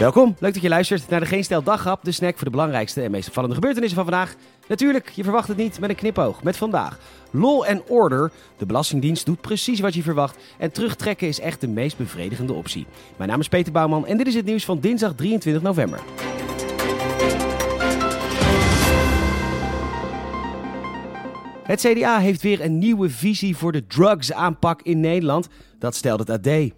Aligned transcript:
Welkom, 0.00 0.36
leuk 0.38 0.52
dat 0.52 0.62
je 0.62 0.68
luistert 0.68 1.08
naar 1.08 1.20
de 1.20 1.26
Geen 1.26 1.44
Stel 1.44 1.62
Daghap, 1.62 2.04
de 2.04 2.12
snack 2.12 2.34
voor 2.34 2.44
de 2.44 2.50
belangrijkste 2.50 3.02
en 3.02 3.10
meest 3.10 3.26
opvallende 3.28 3.54
gebeurtenissen 3.54 3.96
van 3.96 4.06
vandaag. 4.08 4.34
Natuurlijk, 4.68 5.10
je 5.10 5.22
verwacht 5.22 5.48
het 5.48 5.56
niet 5.56 5.80
met 5.80 5.90
een 5.90 5.96
knipoog. 5.96 6.42
Met 6.42 6.56
vandaag 6.56 6.98
Law 7.30 7.62
and 7.62 7.82
Order. 7.88 8.30
De 8.58 8.66
Belastingdienst 8.66 9.26
doet 9.26 9.40
precies 9.40 9.80
wat 9.80 9.94
je 9.94 10.02
verwacht 10.02 10.38
en 10.58 10.72
terugtrekken 10.72 11.28
is 11.28 11.40
echt 11.40 11.60
de 11.60 11.68
meest 11.68 11.96
bevredigende 11.96 12.52
optie. 12.52 12.86
Mijn 13.16 13.30
naam 13.30 13.40
is 13.40 13.48
Peter 13.48 13.72
Bouwman 13.72 14.06
en 14.06 14.16
dit 14.16 14.26
is 14.26 14.34
het 14.34 14.44
nieuws 14.44 14.64
van 14.64 14.80
dinsdag 14.80 15.14
23 15.14 15.62
november. 15.62 16.00
Het 21.62 21.80
CDA 21.80 22.18
heeft 22.18 22.42
weer 22.42 22.60
een 22.60 22.78
nieuwe 22.78 23.10
visie 23.10 23.56
voor 23.56 23.72
de 23.72 23.86
drugsaanpak 23.86 24.82
in 24.82 25.00
Nederland. 25.00 25.48
Dat 25.78 25.94
stelt 25.94 26.18
het 26.18 26.30
AD. 26.30 26.70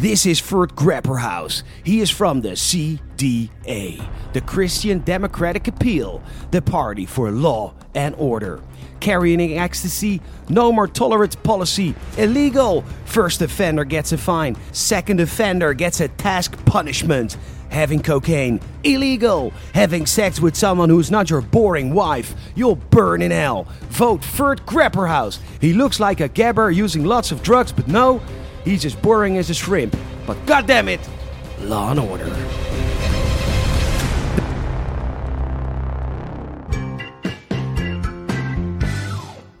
This 0.00 0.24
is 0.24 0.40
Ferd 0.40 0.74
Grapperhaus. 0.76 1.62
He 1.84 2.00
is 2.00 2.08
from 2.08 2.40
the 2.40 2.52
CDA, 2.52 4.02
the 4.32 4.40
Christian 4.40 5.00
Democratic 5.00 5.68
Appeal, 5.68 6.22
the 6.52 6.62
party 6.62 7.04
for 7.04 7.30
law 7.30 7.74
and 7.94 8.14
order. 8.14 8.62
Carrying 9.00 9.58
ecstasy, 9.58 10.22
no 10.48 10.72
more 10.72 10.88
tolerance 10.88 11.34
policy, 11.34 11.94
illegal. 12.16 12.80
First 13.04 13.42
offender 13.42 13.84
gets 13.84 14.12
a 14.12 14.16
fine, 14.16 14.56
second 14.72 15.20
offender 15.20 15.74
gets 15.74 16.00
a 16.00 16.08
task 16.08 16.56
punishment. 16.64 17.36
Having 17.68 18.02
cocaine, 18.02 18.58
illegal. 18.82 19.52
Having 19.74 20.06
sex 20.06 20.40
with 20.40 20.56
someone 20.56 20.88
who's 20.88 21.10
not 21.10 21.28
your 21.28 21.42
boring 21.42 21.92
wife, 21.92 22.34
you'll 22.54 22.76
burn 22.76 23.20
in 23.20 23.32
hell. 23.32 23.68
Vote 23.90 24.24
Ferd 24.24 24.64
Grapperhaus. 24.64 25.40
He 25.60 25.74
looks 25.74 26.00
like 26.00 26.20
a 26.20 26.28
gabber 26.30 26.74
using 26.74 27.04
lots 27.04 27.32
of 27.32 27.42
drugs, 27.42 27.70
but 27.70 27.86
no, 27.86 28.22
He's 28.64 28.84
as 28.84 29.00
boring 29.00 29.38
as 29.38 29.50
a 29.50 29.54
shrimp. 29.54 29.96
But 30.26 30.36
goddamn 30.46 30.88
it, 30.88 31.08
law 31.66 31.88
and 31.88 31.98
order. 31.98 32.26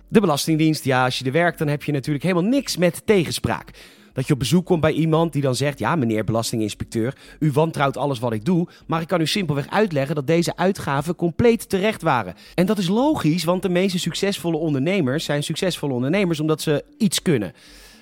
De 0.08 0.20
Belastingdienst, 0.20 0.84
ja, 0.84 1.04
als 1.04 1.18
je 1.18 1.24
er 1.24 1.32
werkt, 1.32 1.58
dan 1.58 1.68
heb 1.68 1.82
je 1.82 1.92
natuurlijk 1.92 2.24
helemaal 2.24 2.50
niks 2.50 2.76
met 2.76 3.02
tegenspraak. 3.04 3.70
Dat 4.12 4.26
je 4.26 4.32
op 4.32 4.38
bezoek 4.38 4.66
komt 4.66 4.80
bij 4.80 4.92
iemand 4.92 5.32
die 5.32 5.42
dan 5.42 5.54
zegt: 5.54 5.78
Ja, 5.78 5.96
meneer 5.96 6.24
Belastinginspecteur, 6.24 7.16
u 7.38 7.50
wantrouwt 7.52 7.96
alles 7.96 8.18
wat 8.18 8.32
ik 8.32 8.44
doe, 8.44 8.68
maar 8.86 9.00
ik 9.00 9.08
kan 9.08 9.20
u 9.20 9.26
simpelweg 9.26 9.70
uitleggen 9.70 10.14
dat 10.14 10.26
deze 10.26 10.56
uitgaven 10.56 11.16
compleet 11.16 11.68
terecht 11.68 12.02
waren. 12.02 12.34
En 12.54 12.66
dat 12.66 12.78
is 12.78 12.88
logisch, 12.88 13.44
want 13.44 13.62
de 13.62 13.68
meeste 13.68 13.98
succesvolle 13.98 14.56
ondernemers 14.56 15.24
zijn 15.24 15.42
succesvolle 15.42 15.94
ondernemers 15.94 16.40
omdat 16.40 16.60
ze 16.60 16.84
iets 16.98 17.22
kunnen 17.22 17.52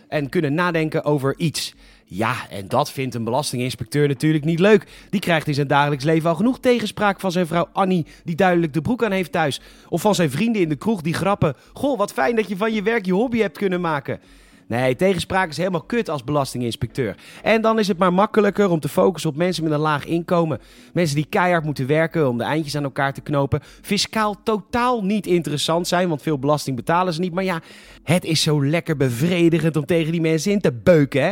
en 0.09 0.29
kunnen 0.29 0.55
nadenken 0.55 1.05
over 1.05 1.35
iets. 1.37 1.75
Ja, 2.05 2.35
en 2.51 2.69
dat 2.69 2.91
vindt 2.91 3.15
een 3.15 3.25
belastinginspecteur 3.25 4.09
natuurlijk 4.09 4.45
niet 4.45 4.59
leuk. 4.59 4.87
Die 5.11 5.21
krijgt 5.21 5.47
in 5.47 5.55
zijn 5.55 5.67
dagelijks 5.67 6.05
leven 6.05 6.31
al 6.31 6.37
genoeg 6.37 6.61
tegenspraak 6.61 7.21
van 7.21 7.33
zijn 7.33 7.47
vrouw 7.47 7.69
Annie, 7.73 8.07
die 8.25 8.37
duidelijk 8.37 8.73
de 8.73 8.81
broek 8.81 9.05
aan 9.05 9.13
heeft 9.13 9.33
thuis. 9.33 9.61
Of 9.89 10.01
van 10.01 10.15
zijn 10.15 10.31
vrienden 10.31 10.63
in 10.63 10.69
de 10.69 10.77
kroeg 10.77 11.01
die 11.01 11.15
grappen. 11.15 11.55
Goh, 11.73 11.99
wat 11.99 12.13
fijn 12.13 12.37
dat 12.37 12.49
je 12.49 12.57
van 12.57 12.73
je 12.73 12.83
werk 12.83 13.07
je 13.07 13.13
hobby 13.13 13.39
hebt 13.39 13.59
kunnen 13.59 13.81
maken. 13.81 14.21
Nee, 14.69 14.97
tegenspraak 14.97 15.49
is 15.49 15.57
helemaal 15.57 15.83
kut 15.83 16.09
als 16.09 16.25
belastinginspecteur. 16.25 17.17
En 17.43 17.61
dan 17.61 17.79
is 17.79 17.89
het 17.89 17.99
maar 17.99 18.13
makkelijker 18.13 18.71
om 18.71 18.81
te 18.81 18.89
focussen 18.89 19.31
op 19.31 19.37
mensen 19.37 19.65
met 19.65 19.73
een 19.73 19.79
laag 19.79 20.05
inkomen. 20.05 20.61
Mensen 20.93 21.17
die 21.17 21.27
keihard 21.29 21.65
moeten 21.65 21.87
werken 21.87 22.29
om 22.29 22.39
de 22.39 22.45
eindjes 22.45 22.77
aan 22.77 22.85
elkaar 22.85 23.13
te 23.13 23.21
knopen. 23.21 23.61
Fiscaal 23.83 24.37
totaal 24.43 25.05
niet 25.05 25.27
interessant 25.27 25.89
zijn, 25.89 26.09
want 26.09 26.23
veel 26.23 26.39
belasting 26.39 26.77
betalen 26.77 27.15
ze 27.15 27.21
niet. 27.21 27.33
Maar 27.33 27.45
ja, 27.45 27.61
het 28.03 28.25
is 28.25 28.43
zo 28.43 28.65
lekker 28.65 28.97
bevredigend 28.97 29.77
om 29.77 29.87
tegen 29.87 30.13
die 30.13 30.21
mensen 30.21 30.53
in 30.53 30.61
te 30.61 30.73
beuken, 30.73 31.23
hè? 31.23 31.31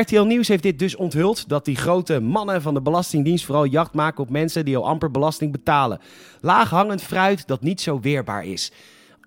RTL 0.00 0.22
Nieuws 0.22 0.48
heeft 0.48 0.62
dit 0.62 0.78
dus 0.78 0.96
onthuld 0.96 1.48
dat 1.48 1.64
die 1.64 1.76
grote 1.76 2.20
mannen 2.20 2.62
van 2.62 2.74
de 2.74 2.82
Belastingdienst 2.82 3.44
vooral 3.44 3.64
jacht 3.64 3.94
maken 3.94 4.22
op 4.22 4.30
mensen 4.30 4.64
die 4.64 4.76
al 4.76 4.86
amper 4.86 5.10
belasting 5.10 5.52
betalen. 5.52 6.00
Laaghangend 6.40 7.02
fruit 7.02 7.46
dat 7.46 7.62
niet 7.62 7.80
zo 7.80 8.00
weerbaar 8.00 8.44
is. 8.44 8.72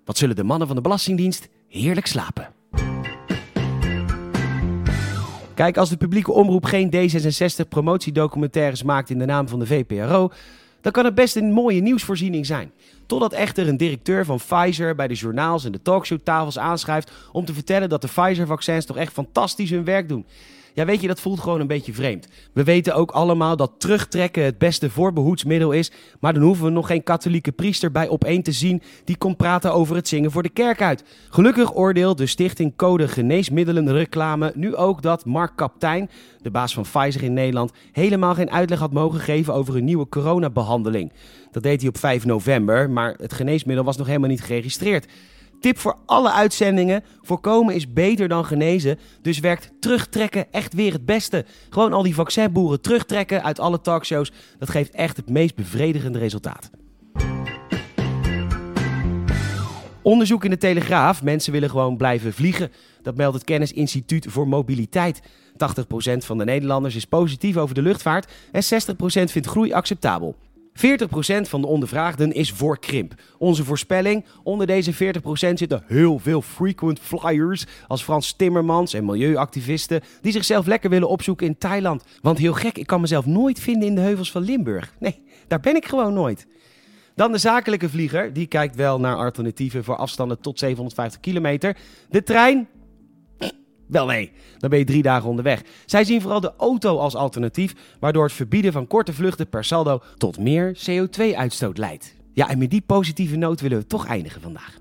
Wat 0.04 0.18
zullen 0.18 0.36
de 0.36 0.44
mannen 0.44 0.66
van 0.66 0.76
de 0.76 0.82
Belastingdienst 0.82 1.48
heerlijk 1.68 2.06
slapen? 2.06 2.61
Kijk, 5.54 5.76
als 5.76 5.88
de 5.88 5.96
publieke 5.96 6.32
omroep 6.32 6.64
geen 6.64 6.94
D66 6.94 7.68
promotiedocumentaires 7.68 8.82
maakt 8.82 9.10
in 9.10 9.18
de 9.18 9.24
naam 9.24 9.48
van 9.48 9.58
de 9.58 9.66
VPRO, 9.66 10.30
dan 10.80 10.92
kan 10.92 11.04
het 11.04 11.14
best 11.14 11.36
een 11.36 11.52
mooie 11.52 11.80
nieuwsvoorziening 11.80 12.46
zijn. 12.46 12.72
Totdat 13.06 13.32
echter 13.32 13.68
een 13.68 13.76
directeur 13.76 14.24
van 14.24 14.36
Pfizer 14.36 14.94
bij 14.94 15.08
de 15.08 15.14
journaals 15.14 15.64
en 15.64 15.72
de 15.72 15.82
talkshowtafels 15.82 16.58
aanschrijft 16.58 17.12
om 17.32 17.44
te 17.44 17.54
vertellen 17.54 17.88
dat 17.88 18.02
de 18.02 18.08
Pfizer-vaccins 18.08 18.84
toch 18.84 18.96
echt 18.96 19.12
fantastisch 19.12 19.70
hun 19.70 19.84
werk 19.84 20.08
doen. 20.08 20.26
Ja, 20.74 20.84
weet 20.84 21.00
je, 21.00 21.06
dat 21.06 21.20
voelt 21.20 21.40
gewoon 21.40 21.60
een 21.60 21.66
beetje 21.66 21.92
vreemd. 21.92 22.28
We 22.52 22.64
weten 22.64 22.94
ook 22.94 23.10
allemaal 23.10 23.56
dat 23.56 23.72
terugtrekken 23.78 24.44
het 24.44 24.58
beste 24.58 24.90
voorbehoedsmiddel 24.90 25.72
is. 25.72 25.90
Maar 26.20 26.32
dan 26.32 26.42
hoeven 26.42 26.64
we 26.64 26.70
nog 26.70 26.86
geen 26.86 27.02
katholieke 27.02 27.52
priester 27.52 27.90
bij 27.90 28.08
opeen 28.08 28.42
te 28.42 28.52
zien 28.52 28.82
die 29.04 29.16
komt 29.16 29.36
praten 29.36 29.72
over 29.72 29.96
het 29.96 30.08
zingen 30.08 30.30
voor 30.30 30.42
de 30.42 30.48
kerk 30.48 30.82
uit. 30.82 31.04
Gelukkig 31.30 31.74
oordeelt 31.74 32.18
de 32.18 32.26
stichting 32.26 32.76
Code 32.76 33.08
Geneesmiddelen 33.08 33.92
Reclame 33.92 34.52
nu 34.54 34.76
ook 34.76 35.02
dat 35.02 35.24
Mark 35.24 35.56
Kaptein, 35.56 36.10
de 36.42 36.50
baas 36.50 36.74
van 36.74 36.82
Pfizer 36.82 37.22
in 37.22 37.32
Nederland, 37.32 37.72
helemaal 37.92 38.34
geen 38.34 38.50
uitleg 38.50 38.78
had 38.78 38.92
mogen 38.92 39.20
geven 39.20 39.54
over 39.54 39.76
een 39.76 39.84
nieuwe 39.84 40.08
coronabehandeling. 40.08 41.12
Dat 41.50 41.62
deed 41.62 41.80
hij 41.80 41.88
op 41.88 41.98
5 41.98 42.24
november, 42.24 42.90
maar 42.90 43.14
het 43.16 43.32
geneesmiddel 43.32 43.84
was 43.84 43.96
nog 43.96 44.06
helemaal 44.06 44.28
niet 44.28 44.42
geregistreerd. 44.42 45.06
Tip 45.62 45.78
voor 45.78 45.98
alle 46.06 46.32
uitzendingen: 46.32 47.04
voorkomen 47.22 47.74
is 47.74 47.92
beter 47.92 48.28
dan 48.28 48.44
genezen. 48.44 48.98
Dus 49.20 49.38
werkt 49.38 49.70
terugtrekken 49.80 50.52
echt 50.52 50.74
weer 50.74 50.92
het 50.92 51.04
beste. 51.04 51.44
Gewoon 51.70 51.92
al 51.92 52.02
die 52.02 52.14
vaccinboeren 52.14 52.80
terugtrekken 52.80 53.42
uit 53.42 53.58
alle 53.58 53.80
talkshows. 53.80 54.32
Dat 54.58 54.70
geeft 54.70 54.94
echt 54.94 55.16
het 55.16 55.30
meest 55.30 55.54
bevredigende 55.54 56.18
resultaat. 56.18 56.70
Onderzoek 60.02 60.44
in 60.44 60.50
de 60.50 60.58
Telegraaf. 60.58 61.22
Mensen 61.22 61.52
willen 61.52 61.70
gewoon 61.70 61.96
blijven 61.96 62.32
vliegen. 62.32 62.70
Dat 63.02 63.16
meldt 63.16 63.34
het 63.34 63.44
Kennisinstituut 63.44 64.26
voor 64.28 64.48
Mobiliteit. 64.48 65.22
80% 65.22 65.24
van 66.18 66.38
de 66.38 66.44
Nederlanders 66.44 66.94
is 66.94 67.04
positief 67.04 67.56
over 67.56 67.74
de 67.74 67.82
luchtvaart 67.82 68.32
en 68.52 68.62
60% 68.62 68.66
vindt 69.04 69.46
groei 69.46 69.72
acceptabel. 69.72 70.36
40% 70.76 70.80
van 71.48 71.60
de 71.60 71.66
ondervraagden 71.66 72.32
is 72.32 72.50
voor 72.50 72.78
krimp. 72.78 73.14
Onze 73.38 73.64
voorspelling, 73.64 74.24
onder 74.42 74.66
deze 74.66 74.94
40% 74.94 74.96
zitten 75.54 75.84
heel 75.86 76.18
veel 76.18 76.42
frequent 76.42 77.00
flyers 77.00 77.66
als 77.88 78.02
Frans 78.02 78.32
Timmermans 78.32 78.94
en 78.94 79.04
milieuactivisten 79.04 80.00
die 80.20 80.32
zichzelf 80.32 80.66
lekker 80.66 80.90
willen 80.90 81.08
opzoeken 81.08 81.46
in 81.46 81.58
Thailand. 81.58 82.04
Want 82.20 82.38
heel 82.38 82.52
gek, 82.52 82.78
ik 82.78 82.86
kan 82.86 83.00
mezelf 83.00 83.26
nooit 83.26 83.60
vinden 83.60 83.88
in 83.88 83.94
de 83.94 84.00
heuvels 84.00 84.30
van 84.30 84.42
Limburg. 84.42 84.94
Nee, 84.98 85.22
daar 85.48 85.60
ben 85.60 85.76
ik 85.76 85.86
gewoon 85.86 86.14
nooit. 86.14 86.46
Dan 87.14 87.32
de 87.32 87.38
zakelijke 87.38 87.88
vlieger, 87.88 88.32
die 88.32 88.46
kijkt 88.46 88.76
wel 88.76 89.00
naar 89.00 89.16
alternatieven 89.16 89.84
voor 89.84 89.96
afstanden 89.96 90.40
tot 90.40 90.58
750 90.58 91.20
kilometer. 91.20 91.76
De 92.10 92.22
trein, 92.22 92.68
wel 93.92 94.06
nee, 94.06 94.32
dan 94.58 94.70
ben 94.70 94.78
je 94.78 94.84
drie 94.84 95.02
dagen 95.02 95.28
onderweg. 95.28 95.62
Zij 95.86 96.04
zien 96.04 96.20
vooral 96.20 96.40
de 96.40 96.52
auto 96.56 96.98
als 96.98 97.14
alternatief, 97.14 97.74
waardoor 98.00 98.24
het 98.24 98.32
verbieden 98.32 98.72
van 98.72 98.86
korte 98.86 99.12
vluchten 99.12 99.48
per 99.48 99.64
saldo 99.64 100.02
tot 100.16 100.38
meer 100.38 100.78
CO2-uitstoot 100.90 101.78
leidt. 101.78 102.14
Ja, 102.32 102.48
en 102.48 102.58
met 102.58 102.70
die 102.70 102.82
positieve 102.86 103.36
noot 103.36 103.60
willen 103.60 103.78
we 103.78 103.86
toch 103.86 104.06
eindigen 104.06 104.40
vandaag. 104.40 104.80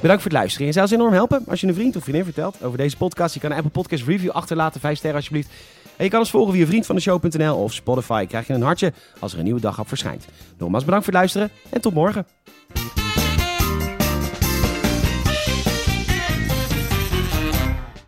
Bedankt 0.00 0.22
voor 0.22 0.30
het 0.30 0.40
luisteren. 0.40 0.66
Je 0.66 0.72
zou 0.72 0.84
ons 0.84 0.94
enorm 0.94 1.12
helpen 1.12 1.44
als 1.48 1.60
je 1.60 1.66
een 1.66 1.74
vriend 1.74 1.96
of 1.96 2.02
vriendin 2.02 2.24
vertelt 2.24 2.62
over 2.62 2.78
deze 2.78 2.96
podcast. 2.96 3.34
Je 3.34 3.40
kan 3.40 3.50
een 3.50 3.56
Apple 3.56 3.70
Podcast 3.70 4.04
review 4.04 4.30
achterlaten, 4.30 4.80
5 4.80 4.96
sterren 4.96 5.18
alsjeblieft. 5.18 5.50
En 5.96 6.04
je 6.04 6.10
kan 6.10 6.20
ons 6.20 6.30
volgen 6.30 6.54
via 6.54 6.66
vriendvandeshow.nl 6.66 7.56
of 7.56 7.72
Spotify. 7.72 8.26
Krijg 8.26 8.46
je 8.46 8.52
een 8.52 8.62
hartje 8.62 8.92
als 9.18 9.32
er 9.32 9.38
een 9.38 9.44
nieuwe 9.44 9.60
dag 9.60 9.80
op 9.80 9.88
verschijnt. 9.88 10.26
Nogmaals 10.58 10.84
bedankt 10.84 11.04
voor 11.04 11.14
het 11.14 11.22
luisteren 11.22 11.50
en 11.70 11.80
tot 11.80 11.94
morgen. 11.94 12.26